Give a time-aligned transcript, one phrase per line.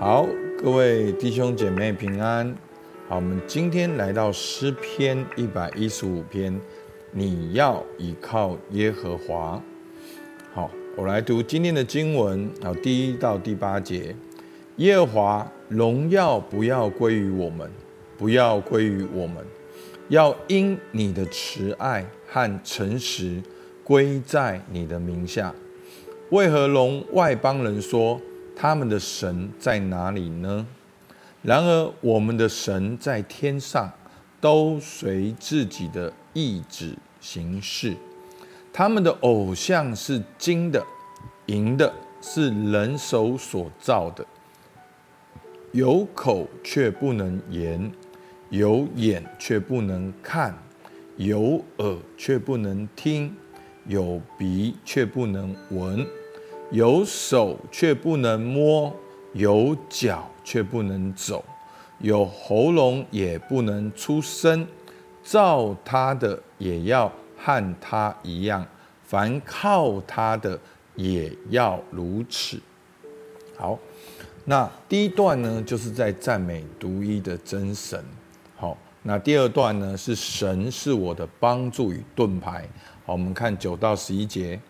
[0.00, 2.56] 好，各位弟兄姐妹平安。
[3.06, 6.58] 好，我们今天来到诗篇一百一十五篇，
[7.12, 9.62] 你要倚靠耶和华。
[10.54, 14.16] 好，我来读今天的经文，好，第一到第八节。
[14.76, 17.70] 耶和华荣耀不要归于我们，
[18.16, 19.44] 不要归于我们，
[20.08, 23.42] 要因你的慈爱和诚实
[23.84, 25.54] 归在你的名下。
[26.30, 28.18] 为何容外邦人说？
[28.62, 30.66] 他们的神在哪里呢？
[31.40, 33.90] 然而我们的神在天上，
[34.38, 37.96] 都随自己的意志行事。
[38.70, 40.84] 他们的偶像是金的、
[41.46, 41.90] 银的，
[42.20, 44.26] 是人手所造的。
[45.72, 47.90] 有口却不能言，
[48.50, 50.54] 有眼却不能看，
[51.16, 53.34] 有耳却不能听，
[53.86, 56.06] 有鼻却不能闻。
[56.70, 58.94] 有手却不能摸，
[59.32, 61.44] 有脚却不能走，
[61.98, 64.66] 有喉咙也不能出声，
[65.22, 68.64] 造他的也要和他一样，
[69.02, 70.56] 凡靠他的
[70.94, 72.60] 也要如此。
[73.56, 73.76] 好，
[74.44, 78.02] 那第一段呢，就是在赞美独一的真神。
[78.56, 82.68] 好，那第二段呢，是神是我的帮助与盾牌。
[83.04, 84.60] 好，我们看九到十一节，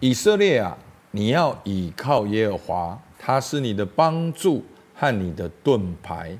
[0.00, 0.76] 以色列啊。
[1.16, 4.64] 你要倚靠耶和华，他是你的帮助
[4.96, 6.36] 和你的盾牌。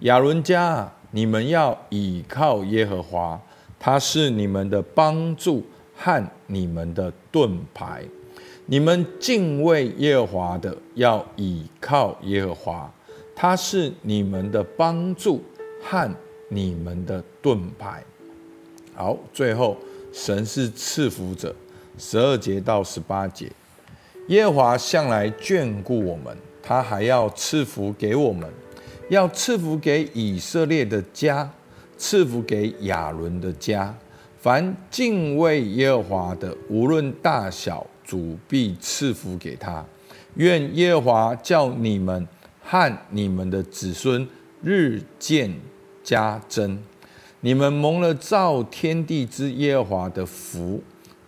[0.00, 3.40] 亚伦家，你们要倚靠耶和华，
[3.78, 5.64] 他是你们的帮助
[5.96, 8.04] 和你们的盾牌。
[8.66, 12.92] 你们敬畏耶和华的，要倚靠耶和华，
[13.34, 15.42] 他是你们的帮助
[15.82, 16.14] 和
[16.50, 18.04] 你们的盾牌。
[18.94, 19.78] 好，最后
[20.12, 21.56] 神是赐福者，
[21.96, 23.50] 十二节到十八节。
[24.28, 28.48] 耶和华向来眷顾我们，他还要赐福给我们，
[29.08, 31.50] 要赐福给以色列的家，
[31.98, 33.94] 赐福给亚伦的家。
[34.38, 39.84] 凡敬畏耶和华的，无论大小，主必赐福给他。
[40.36, 42.26] 愿耶和华叫你们
[42.62, 44.26] 和你们的子孙
[44.62, 45.52] 日渐
[46.04, 46.80] 加增。
[47.40, 50.82] 你们蒙了造天地之耶和华的福，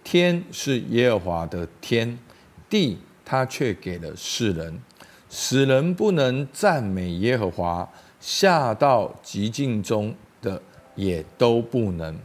[0.05, 2.19] 天是耶和华的天。
[2.73, 4.81] 地，他却给了世人，
[5.29, 7.87] 使人不能赞美耶和华，
[8.19, 10.59] 下到极境中的
[10.95, 12.19] 也都不能。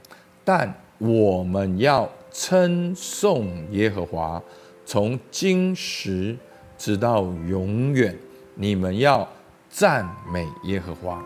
[0.46, 4.41] 但我们要称颂耶和华，
[4.85, 6.34] 从今时
[6.78, 8.18] 直到永远。
[8.56, 9.28] 你们要
[9.69, 11.22] 赞美耶和华，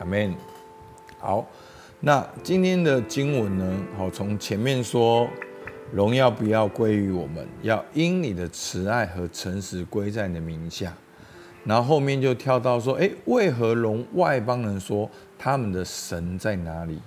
[0.00, 0.34] 阿门。
[1.20, 1.46] 好，
[2.00, 3.78] 那今天的经文呢？
[3.96, 5.28] 好，从前面说。
[5.92, 10.92] 荣耀不要归于我们，要因你的慈爱和诚实归在你的名下。
[11.64, 15.08] 然后后面就跳到说：“诶，为何容外邦人说
[15.38, 16.98] 他们的神在哪里？”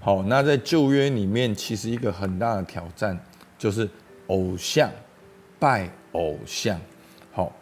[0.00, 3.18] 好，那在旧约里面，其实一个很大的挑战
[3.56, 3.88] 就是
[4.28, 4.90] 偶像，
[5.58, 6.80] 拜偶像。
[7.32, 7.52] 好，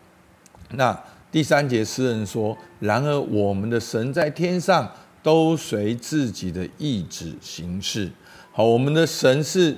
[0.71, 0.99] 那
[1.31, 4.91] 第三节诗人说：“然而我们的神在天上，
[5.23, 8.11] 都随自己的意志行事。”
[8.53, 9.77] 好，我们的神是。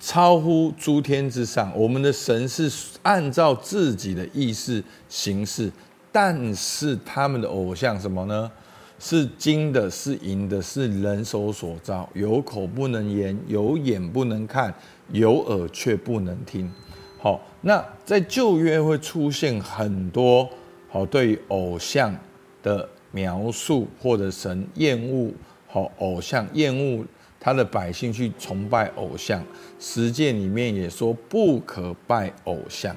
[0.00, 2.70] 超乎诸天之上，我们的神是
[3.02, 5.72] 按照自己的意思行事，
[6.12, 8.50] 但是他们的偶像什么呢？
[8.98, 14.72] 是金的，是银的，是人手所造，有口不能言，有眼不能看，
[15.10, 16.70] 有耳却不能听。
[17.18, 20.48] 好，那在旧约会出现很多
[20.88, 22.14] 好对偶像
[22.62, 25.32] 的描述，或者神厌恶
[25.66, 27.04] 好偶像厌恶。
[27.44, 29.44] 他的百姓去崇拜偶像，
[29.78, 32.96] 十诫里面也说不可拜偶像。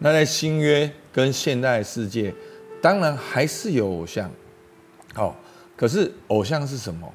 [0.00, 2.34] 那在新约跟现代世界，
[2.82, 4.30] 当然还是有偶像。
[5.14, 5.34] 好，
[5.74, 7.10] 可是偶像是什么？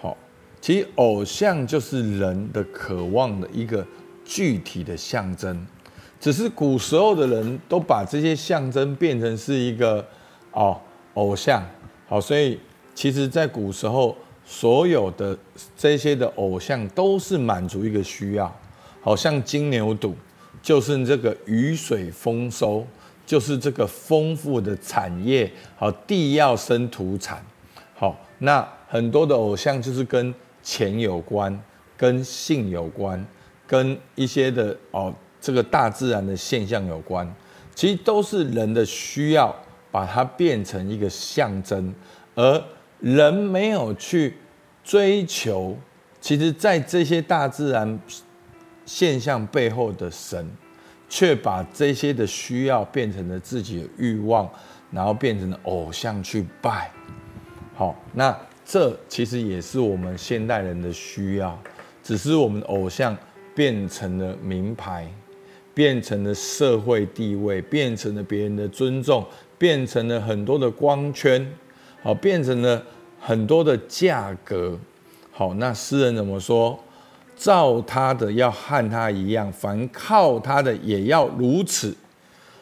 [0.00, 0.16] 好，
[0.60, 3.86] 其实偶像就是人的渴望的一个
[4.24, 5.64] 具体的象征。
[6.18, 10.04] 只是古时候的人都把这些象征变成是一个
[10.50, 10.80] 哦
[11.14, 11.64] 偶像。
[12.08, 12.58] 好，所以
[12.92, 14.16] 其实在古时候。
[14.50, 15.36] 所有的
[15.76, 18.50] 这些的偶像都是满足一个需要，
[19.02, 20.14] 好像金牛肚，
[20.62, 22.86] 就是这个雨水丰收，
[23.26, 27.44] 就是这个丰富的产业，好，地要生土产，
[27.94, 31.62] 好，那很多的偶像就是跟钱有关，
[31.94, 33.22] 跟性有关，
[33.66, 37.30] 跟一些的哦这个大自然的现象有关，
[37.74, 39.54] 其实都是人的需要，
[39.90, 41.94] 把它变成一个象征，
[42.34, 42.64] 而。
[43.00, 44.34] 人没有去
[44.82, 45.76] 追求，
[46.20, 48.00] 其实，在这些大自然
[48.84, 50.48] 现象背后的神，
[51.08, 54.50] 却把这些的需要变成了自己的欲望，
[54.90, 56.90] 然后变成了偶像去拜。
[57.74, 61.56] 好，那这其实也是我们现代人的需要，
[62.02, 63.16] 只是我们的偶像
[63.54, 65.06] 变成了名牌，
[65.72, 69.24] 变成了社会地位，变成了别人的尊重，
[69.56, 71.46] 变成了很多的光圈，
[72.08, 72.82] 好，变成了
[73.20, 74.78] 很多的价格。
[75.30, 76.78] 好，那诗人怎么说？
[77.36, 81.94] 造他的要和他一样，凡靠他的也要如此。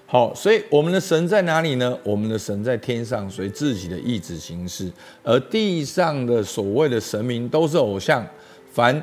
[0.04, 1.96] 好，所以我们的神在哪里呢？
[2.02, 4.90] 我们的神在天上，随自己的意志行事；
[5.22, 8.26] 而地上的所谓的神明都是偶像，
[8.72, 9.00] 凡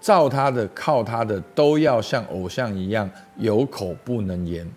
[0.00, 4.68] 造他的、靠他的，都要像偶像一样，有口不能言。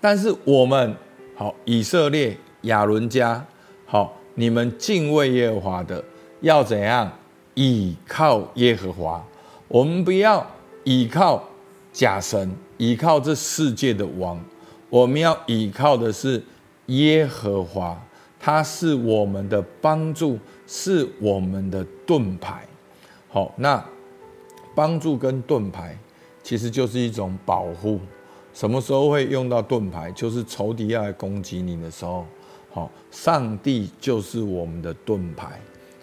[0.00, 0.92] 但是我们
[1.36, 3.46] 好，以色列亚伦家，
[3.86, 6.02] 好，你们敬畏耶和华的，
[6.40, 7.10] 要怎样？
[7.54, 9.24] 倚靠耶和华。
[9.66, 10.46] 我们不要
[10.84, 11.42] 倚靠
[11.90, 14.38] 假神，倚靠这世界的王。
[14.90, 16.42] 我们要依靠的是
[16.86, 17.98] 耶和华，
[18.38, 22.66] 他是我们的帮助，是我们的盾牌。
[23.28, 23.82] 好，那
[24.74, 25.98] 帮助跟盾牌
[26.42, 27.98] 其实就是一种保护。
[28.52, 30.12] 什么时候会用到盾牌？
[30.12, 32.26] 就是仇敌要来攻击你的时候。
[32.76, 35.58] 好，上帝就是我们的盾牌。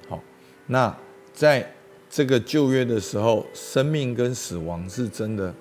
[0.09, 0.19] 好，
[0.65, 0.97] 那
[1.31, 1.71] 在
[2.09, 5.53] 这个旧约的时候，生命跟死亡是真的。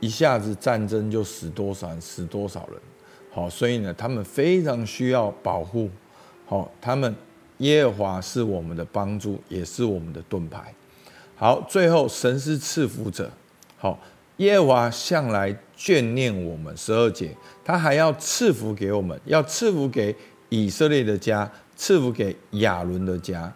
[0.00, 2.80] 一下子战争就死多少，死多少人，
[3.32, 5.90] 好，所以呢，他们非常需要保护，
[6.46, 7.12] 好，他们
[7.56, 10.72] 耶和华是我们的帮助，也是我们的盾牌。
[11.34, 13.28] 好，最后神是赐福者，
[13.76, 13.98] 好，
[14.36, 17.34] 耶和华向来眷念我们，十二节，
[17.64, 20.14] 他还要赐福给我们，要赐福给
[20.48, 23.52] 以色列的家，赐福给亚伦的家，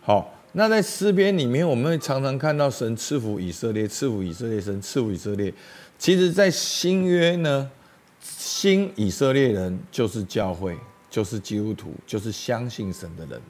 [0.00, 0.30] 好。
[0.56, 5.52] 那在诗篇里面，我们会常常看到神赐福以色列，赐福以色列，神赐福以色列。
[5.98, 7.68] 其实，在新约呢，
[8.20, 10.78] 新以色列人就是教会，
[11.10, 13.42] 就是基督徒，就是相信神的人。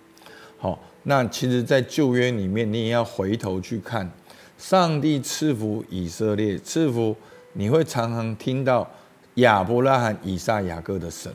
[0.57, 4.11] 好，那其实，在旧约里面，你也要回头去看，
[4.57, 7.15] 上帝赐福以色列，赐福
[7.53, 8.91] 你会常常听到
[9.35, 11.31] 亚伯拉罕、以撒、雅各的神。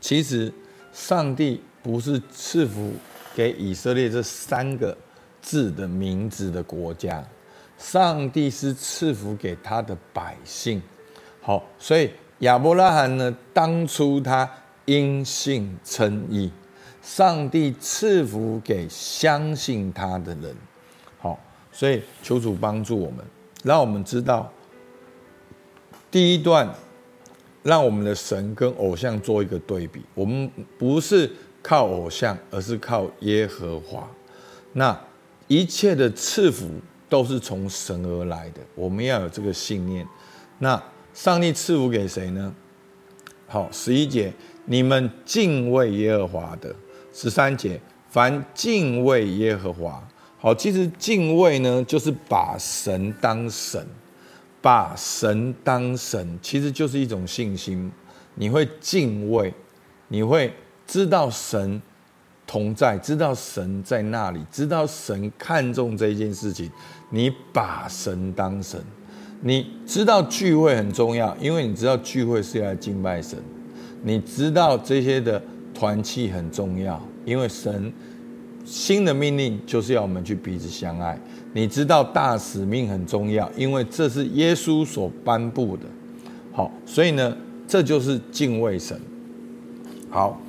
[0.00, 0.52] 其实，
[0.92, 2.92] 上帝不是赐福。
[3.32, 4.94] 给以色列这三个
[5.40, 7.24] 字的名字的国家，
[7.78, 10.82] 上帝是赐福给他的百姓。
[11.40, 12.10] 好，所以
[12.40, 14.50] 亚伯拉罕呢，当初他
[14.84, 16.50] 因信称义，
[17.00, 20.54] 上帝赐福给相信他的人。
[21.20, 21.38] 好，
[21.70, 23.24] 所以求主帮助我们，
[23.62, 24.52] 让我们知道
[26.10, 26.68] 第一段，
[27.62, 30.02] 让我们的神跟偶像做一个对比。
[30.14, 31.30] 我们不是。
[31.62, 34.08] 靠偶像，而是靠耶和华。
[34.72, 34.98] 那
[35.46, 36.66] 一切的赐福
[37.06, 40.08] 都是从神而来的，我们要有这个信念。
[40.60, 42.54] 那上帝赐福给谁呢？
[43.46, 44.32] 好，十一节，
[44.64, 46.70] 你们敬畏耶和华的；
[47.12, 47.78] 十三节，
[48.08, 50.02] 凡敬畏耶和华。
[50.38, 53.86] 好，其实敬畏呢，就是把神当神，
[54.62, 57.90] 把神当神，其实就是一种信心。
[58.34, 59.52] 你会敬畏，
[60.08, 60.52] 你会。
[60.86, 61.80] 知道神
[62.48, 66.68] 同在，知道神在那里，知道神看重这件事情，
[67.10, 68.82] 你把神当神，
[69.40, 73.38] 你知道聚会很重要，因为你知道聚会是要敬拜神，
[74.02, 75.40] 你知道这些的
[75.72, 77.92] 团契很重要，因为神
[78.64, 81.16] 新的命令就是要我们去彼此相爱，
[81.52, 85.84] 你知道大使命很重要，因为这是耶稣所颁布的，
[86.52, 88.98] 好，所以呢，这就是敬畏神，
[90.08, 90.40] 好。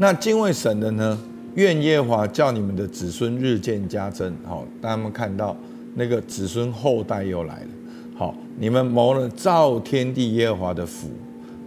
[0.00, 1.18] 那敬畏神的呢？
[1.56, 4.32] 愿耶和华叫你们的子孙日渐加增。
[4.46, 5.56] 好，大家们看到
[5.96, 7.68] 那个子孙后代又来了。
[8.14, 11.08] 好，你们谋了造天地耶和华的福。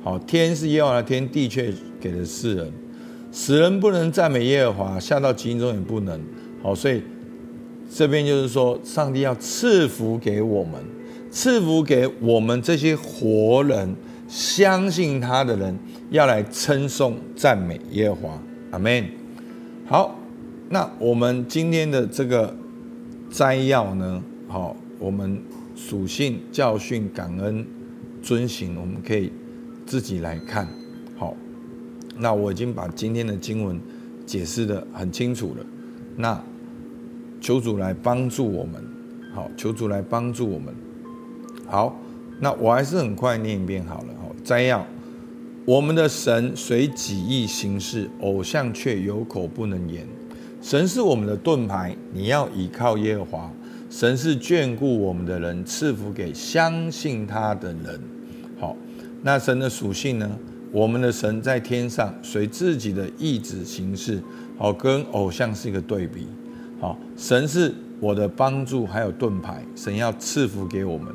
[0.01, 2.71] 好，天是耶和华的天，地却给了世人。
[3.33, 6.17] 死人不能赞美耶和华，下到极阴中也不能。
[6.63, 7.03] 好，所以
[7.93, 10.81] 这边就是说，上帝要赐福给我们，
[11.29, 13.93] 赐福给我们这些活人，
[14.29, 15.77] 相信他的人。
[16.09, 19.05] 要来称颂赞美耶和华，阿门。
[19.85, 20.19] 好，
[20.67, 22.53] 那我们今天的这个
[23.29, 24.21] 摘要呢？
[24.49, 25.41] 好，我们
[25.73, 27.65] 属性教训感恩
[28.21, 29.31] 遵行，我们可以
[29.85, 30.67] 自己来看。
[31.15, 31.33] 好，
[32.17, 33.79] 那我已经把今天的经文
[34.25, 35.65] 解释得很清楚了。
[36.17, 36.43] 那
[37.41, 38.81] 求主来帮助我们，
[39.33, 40.73] 好，求主来帮助我们。
[41.65, 41.99] 好，
[42.39, 44.07] 那我还是很快念一遍好了。
[44.21, 44.85] 好，摘要。
[45.65, 50.07] 我们的神随己意行事，偶像却有口不能言。
[50.61, 53.51] 神是我们的盾牌，你要倚靠耶和华。
[53.89, 57.99] 神是眷顾我们的人，赐福给相信他的人。
[58.59, 58.75] 好，
[59.23, 60.29] 那神的属性呢？
[60.71, 64.21] 我们的神在天上随自己的意志行事，
[64.57, 66.27] 好，跟偶像是一个对比。
[66.81, 71.13] 好，神是我的帮助，还有盾牌，神要赐福给我们。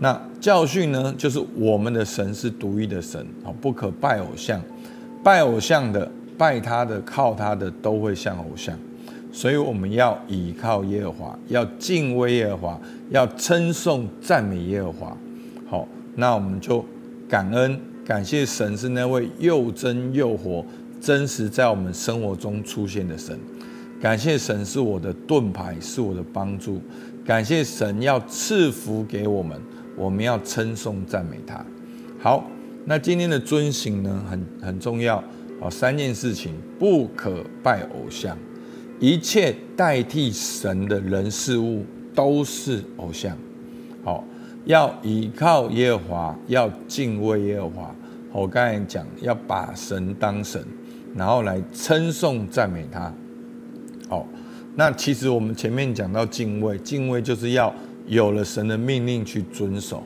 [0.00, 4.60] 那教训呢，就是我们的神是独一的神，好，不可拜偶像，
[5.22, 8.76] 拜偶像的、拜他的、靠他的，都会像偶像。
[9.30, 15.16] 所以我们要倚靠耶和华，要敬畏耶和华，要称颂赞美耶和华。
[15.68, 15.86] 好，
[16.16, 16.84] 那我们就
[17.28, 17.80] 感恩。
[18.04, 20.64] 感谢神是那位又真又活、
[20.98, 23.38] 真实在我们生活中出现的神。
[24.00, 26.80] 感谢神是我的盾牌，是我的帮助。
[27.24, 29.60] 感谢神要赐福给我们，
[29.96, 31.64] 我们要称颂赞美他。
[32.20, 32.44] 好，
[32.84, 35.22] 那今天的遵行呢，很很重要。
[35.60, 38.36] 好，三件事情：不可拜偶像，
[39.00, 43.36] 一切代替神的人事物都是偶像。
[44.04, 44.24] 好。
[44.64, 47.94] 要倚靠耶和华，要敬畏耶和华。
[48.32, 50.62] 我刚才讲，要把神当神，
[51.16, 53.10] 然后来称颂赞美他。
[54.08, 54.26] 好，
[54.74, 57.74] 那其实我们前面讲到敬畏，敬畏就是要
[58.06, 60.02] 有了神的命令去遵守，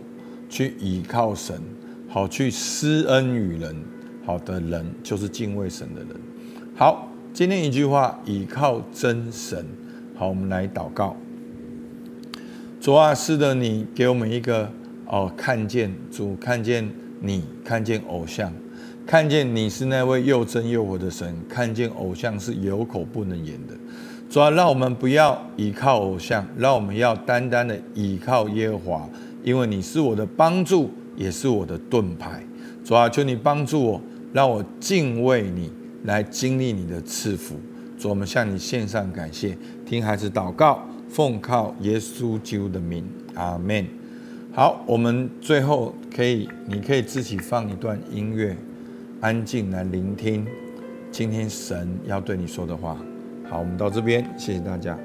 [0.48, 1.60] 去倚靠神，
[2.08, 3.76] 好去施恩于人，
[4.26, 6.10] 好的人就是敬畏神的人。
[6.74, 9.64] 好，今天一句话，倚靠真神。
[10.16, 11.16] 好，我们来祷告。
[12.80, 14.68] 主啊，是的，你给我们一个
[15.06, 16.88] 哦，看见主，看见
[17.20, 18.52] 你，看见偶像，
[19.06, 23.74] 看见你是那位又真又活的神，看见偶像是有口不能言的。
[24.30, 29.10] 主啊，让我们不要倚靠偶像，让我们要单单的倚靠耶和华，
[29.42, 32.42] 因为你是我的帮助，也是我的盾牌。
[32.84, 34.00] 主啊，求你帮助我，
[34.32, 35.70] 让我敬畏你，
[36.04, 37.56] 来经历你的赐福。
[37.98, 40.82] 主，我们向你献上感谢，听孩子祷告。
[41.08, 43.04] 奉靠耶稣基督的名，
[43.34, 43.86] 阿门。
[44.50, 48.56] 好，我们最后可以，你可以自己放一段音乐，
[49.22, 50.44] 安静来聆听
[51.12, 52.98] 今天神要对你说的话。
[53.48, 54.98] 好，我们到这边，谢谢大家。